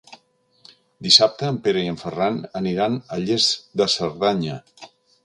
[1.07, 3.51] Dissabte en Pere i en Ferran aniran a Lles
[3.83, 4.57] de Cerdanya.